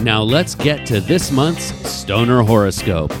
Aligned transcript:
Now 0.00 0.22
let's 0.22 0.54
get 0.54 0.86
to 0.86 1.00
this 1.00 1.30
month's 1.30 1.72
Stoner 1.88 2.42
Horoscope. 2.42 3.12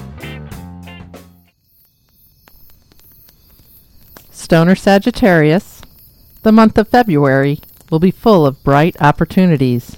Stoner 4.30 4.74
Sagittarius, 4.74 5.80
the 6.42 6.52
month 6.52 6.76
of 6.76 6.88
February 6.88 7.60
will 7.90 8.00
be 8.00 8.10
full 8.10 8.44
of 8.44 8.62
bright 8.62 9.00
opportunities. 9.00 9.96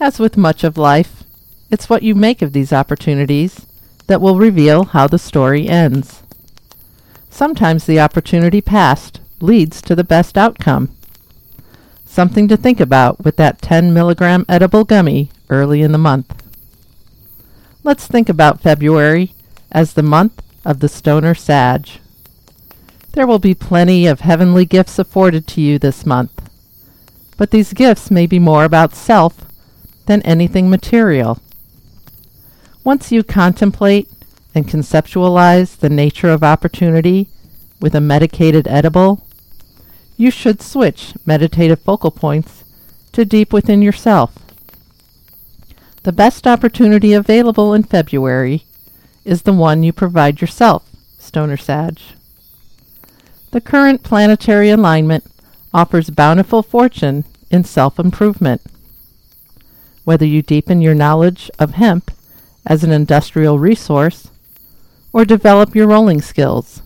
As 0.00 0.18
with 0.18 0.36
much 0.36 0.64
of 0.64 0.78
life, 0.78 1.24
it's 1.70 1.90
what 1.90 2.02
you 2.02 2.14
make 2.14 2.42
of 2.42 2.52
these 2.52 2.72
opportunities 2.72 3.66
that 4.06 4.20
will 4.20 4.38
reveal 4.38 4.84
how 4.84 5.06
the 5.06 5.18
story 5.18 5.68
ends. 5.68 6.22
Sometimes 7.28 7.86
the 7.86 8.00
opportunity 8.00 8.60
passed 8.60 9.20
leads 9.40 9.82
to 9.82 9.94
the 9.94 10.04
best 10.04 10.38
outcome. 10.38 10.94
Something 12.06 12.46
to 12.48 12.56
think 12.56 12.78
about 12.78 13.24
with 13.24 13.36
that 13.36 13.60
10 13.62 13.92
milligram 13.92 14.44
edible 14.48 14.84
gummy 14.84 15.30
early 15.52 15.82
in 15.82 15.92
the 15.92 15.98
month. 15.98 16.42
Let's 17.84 18.06
think 18.06 18.28
about 18.28 18.62
February 18.62 19.34
as 19.70 19.92
the 19.92 20.02
month 20.02 20.42
of 20.64 20.80
the 20.80 20.88
Stoner 20.88 21.34
Sag. 21.34 21.88
There 23.12 23.26
will 23.26 23.38
be 23.38 23.54
plenty 23.54 24.06
of 24.06 24.20
heavenly 24.20 24.64
gifts 24.64 24.98
afforded 24.98 25.46
to 25.48 25.60
you 25.60 25.78
this 25.78 26.06
month, 26.06 26.48
but 27.36 27.50
these 27.50 27.74
gifts 27.74 28.10
may 28.10 28.26
be 28.26 28.38
more 28.38 28.64
about 28.64 28.94
self 28.94 29.44
than 30.06 30.22
anything 30.22 30.70
material. 30.70 31.38
Once 32.82 33.12
you 33.12 33.22
contemplate 33.22 34.08
and 34.54 34.66
conceptualize 34.66 35.76
the 35.76 35.90
nature 35.90 36.30
of 36.30 36.42
opportunity 36.42 37.28
with 37.80 37.94
a 37.94 38.00
medicated 38.00 38.66
edible, 38.66 39.26
you 40.16 40.30
should 40.30 40.62
switch 40.62 41.12
meditative 41.26 41.80
focal 41.80 42.10
points 42.10 42.64
to 43.12 43.24
deep 43.24 43.52
within 43.52 43.82
yourself. 43.82 44.41
The 46.04 46.12
best 46.12 46.48
opportunity 46.48 47.12
available 47.12 47.72
in 47.72 47.84
February 47.84 48.64
is 49.24 49.42
the 49.42 49.52
one 49.52 49.84
you 49.84 49.92
provide 49.92 50.40
yourself, 50.40 50.84
Stoner 51.20 51.56
Sag. 51.56 52.00
The 53.52 53.60
current 53.60 54.02
planetary 54.02 54.70
alignment 54.70 55.24
offers 55.72 56.10
bountiful 56.10 56.64
fortune 56.64 57.24
in 57.52 57.62
self-improvement. 57.62 58.62
Whether 60.02 60.26
you 60.26 60.42
deepen 60.42 60.82
your 60.82 60.94
knowledge 60.94 61.48
of 61.60 61.74
hemp 61.74 62.10
as 62.66 62.82
an 62.82 62.90
industrial 62.90 63.60
resource 63.60 64.28
or 65.12 65.24
develop 65.24 65.76
your 65.76 65.86
rolling 65.86 66.20
skills, 66.20 66.82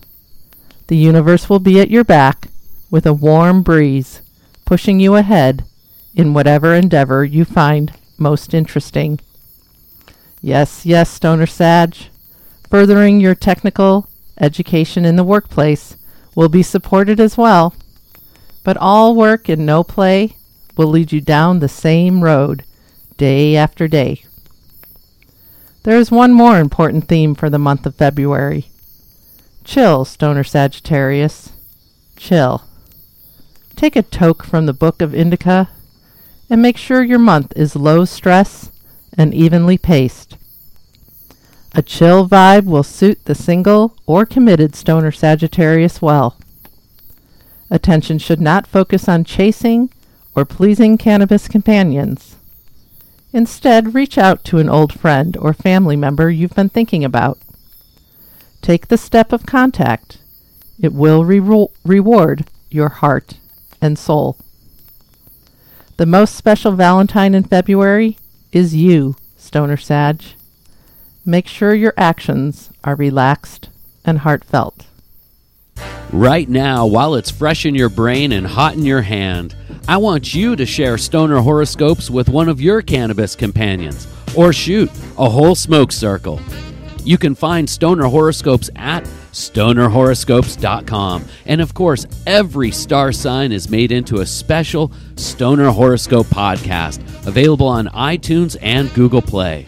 the 0.87 0.97
universe 0.97 1.49
will 1.49 1.59
be 1.59 1.79
at 1.79 1.89
your 1.89 2.03
back 2.03 2.49
with 2.91 3.07
a 3.07 3.13
warm 3.13 3.63
breeze 3.63 4.21
pushing 4.63 4.99
you 4.99 5.15
ahead 5.15 5.63
in 6.13 6.35
whatever 6.35 6.75
endeavor 6.75 7.25
you 7.25 7.45
find 7.45 7.93
most 8.17 8.53
interesting. 8.53 9.19
Yes, 10.41 10.85
yes, 10.85 11.09
Stoner 11.09 11.45
Sag, 11.45 11.95
furthering 12.69 13.19
your 13.19 13.35
technical 13.35 14.07
education 14.39 15.05
in 15.05 15.15
the 15.15 15.23
workplace 15.23 15.97
will 16.35 16.49
be 16.49 16.63
supported 16.63 17.19
as 17.19 17.37
well, 17.37 17.73
but 18.63 18.77
all 18.77 19.15
work 19.15 19.49
and 19.49 19.65
no 19.65 19.83
play 19.83 20.35
will 20.75 20.87
lead 20.87 21.11
you 21.11 21.21
down 21.21 21.59
the 21.59 21.67
same 21.67 22.23
road 22.23 22.63
day 23.17 23.55
after 23.55 23.87
day. 23.87 24.23
There 25.83 25.97
is 25.97 26.11
one 26.11 26.33
more 26.33 26.59
important 26.59 27.07
theme 27.07 27.33
for 27.33 27.49
the 27.49 27.57
month 27.57 27.85
of 27.85 27.95
February. 27.95 28.67
Chill, 29.63 30.05
Stoner 30.05 30.43
Sagittarius. 30.43 31.51
Chill. 32.15 32.63
Take 33.75 33.95
a 33.95 34.01
toke 34.01 34.43
from 34.43 34.65
the 34.65 34.73
Book 34.73 35.01
of 35.01 35.15
Indica 35.15 35.69
and 36.49 36.61
make 36.61 36.77
sure 36.77 37.03
your 37.03 37.19
month 37.19 37.53
is 37.55 37.75
low 37.75 38.05
stress 38.05 38.71
and 39.17 39.33
evenly 39.33 39.77
paced. 39.77 40.37
A 41.73 41.81
chill 41.81 42.27
vibe 42.27 42.65
will 42.65 42.83
suit 42.83 43.25
the 43.25 43.35
single 43.35 43.95
or 44.05 44.25
committed 44.25 44.75
stoner 44.75 45.11
Sagittarius 45.11 46.01
well. 46.01 46.37
Attention 47.69 48.17
should 48.17 48.41
not 48.41 48.65
focus 48.65 49.09
on 49.09 49.23
chasing 49.23 49.89
or 50.35 50.45
pleasing 50.45 50.97
cannabis 50.97 51.47
companions. 51.47 52.37
Instead, 53.33 53.93
reach 53.93 54.17
out 54.17 54.43
to 54.45 54.57
an 54.57 54.69
old 54.69 54.97
friend 54.97 55.35
or 55.37 55.53
family 55.53 55.95
member 55.95 56.29
you've 56.29 56.55
been 56.55 56.69
thinking 56.69 57.03
about. 57.03 57.37
Take 58.61 58.87
the 58.87 58.97
step 58.97 59.33
of 59.33 59.45
contact. 59.45 60.19
It 60.79 60.93
will 60.93 61.25
re- 61.25 61.67
reward 61.83 62.45
your 62.69 62.89
heart 62.89 63.37
and 63.81 63.99
soul. 63.99 64.37
The 65.97 66.05
most 66.05 66.35
special 66.35 66.73
Valentine 66.73 67.33
in 67.33 67.43
February 67.43 68.19
is 68.51 68.75
you, 68.75 69.15
Stoner 69.35 69.77
Sag. 69.77 70.21
Make 71.25 71.47
sure 71.47 71.73
your 71.73 71.95
actions 71.97 72.69
are 72.83 72.93
relaxed 72.93 73.69
and 74.05 74.19
heartfelt. 74.19 74.85
Right 76.11 76.47
now, 76.47 76.85
while 76.85 77.15
it's 77.15 77.31
fresh 77.31 77.65
in 77.65 77.73
your 77.73 77.89
brain 77.89 78.31
and 78.31 78.45
hot 78.45 78.75
in 78.75 78.85
your 78.85 79.01
hand, 79.01 79.55
I 79.87 79.97
want 79.97 80.35
you 80.35 80.55
to 80.55 80.67
share 80.67 80.99
stoner 80.99 81.39
horoscopes 81.39 82.11
with 82.11 82.29
one 82.29 82.47
of 82.47 82.61
your 82.61 82.83
cannabis 82.83 83.35
companions, 83.35 84.07
or 84.35 84.53
shoot, 84.53 84.91
a 85.17 85.27
whole 85.27 85.55
smoke 85.55 85.91
circle. 85.91 86.39
You 87.03 87.17
can 87.17 87.33
find 87.33 87.67
stoner 87.67 88.05
horoscopes 88.05 88.69
at 88.75 89.09
stonerhoroscopes.com. 89.37 91.25
And 91.45 91.61
of 91.61 91.73
course, 91.73 92.05
every 92.25 92.71
star 92.71 93.11
sign 93.11 93.51
is 93.51 93.69
made 93.69 93.91
into 93.91 94.17
a 94.17 94.25
special 94.25 94.91
Stoner 95.15 95.69
Horoscope 95.69 96.27
podcast 96.27 96.99
available 97.25 97.67
on 97.67 97.87
iTunes 97.87 98.57
and 98.61 98.93
Google 98.93 99.21
Play. 99.21 99.67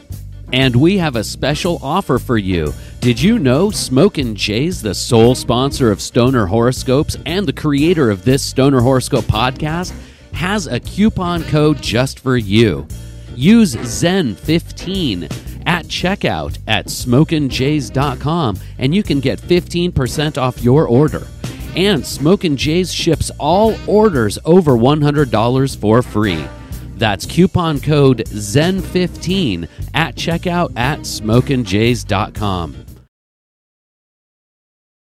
And 0.52 0.75
we 0.75 0.97
have 0.97 1.16
a 1.16 1.24
special 1.24 1.79
offer 1.84 2.18
for 2.18 2.38
you. 2.38 2.74
Did 3.00 3.22
you 3.22 3.38
know 3.38 3.69
Smokin' 3.69 4.35
Jay's 4.35 4.81
the 4.81 4.96
sole 4.96 5.35
sponsor 5.35 5.91
of 5.91 6.02
Stoner 6.02 6.47
Horoscopes 6.47 7.18
and 7.25 7.47
the 7.47 7.53
creator 7.53 8.09
of 8.09 8.25
this 8.25 8.44
Stoner 8.44 8.81
Horoscope 8.81 9.25
podcast 9.25 9.94
has 10.34 10.68
a 10.68 10.79
coupon 10.79 11.44
code 11.44 11.81
just 11.81 12.19
for 12.19 12.38
you. 12.38 12.88
Use 13.35 13.75
Zen15 13.75 15.25
at 15.25 15.49
checkout 15.90 16.58
at 16.68 16.86
smokinjays.com 16.86 18.60
and 18.78 18.96
you 18.96 19.04
can 19.04 19.20
get 19.20 19.40
15% 19.40 20.38
off 20.38 20.64
your 20.64 20.88
order. 20.88 21.28
And 21.76 22.06
Smokin' 22.06 22.58
Jays 22.58 22.94
ships 22.94 23.32
all 23.38 23.76
orders 23.88 24.40
over 24.46 24.72
$100 24.72 25.78
for 25.78 26.02
free. 26.02 26.46
That's 26.96 27.26
coupon 27.26 27.80
code 27.80 28.26
ZEN15 28.28 29.68
at 29.94 30.16
checkout 30.16 30.76
at 30.76 31.00
smokinjays.com. 31.00 32.89